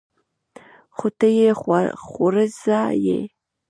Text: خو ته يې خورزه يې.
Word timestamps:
خو 0.95 1.07
ته 1.17 1.27
يې 1.37 1.49
خورزه 2.03 2.81
يې. 3.05 3.19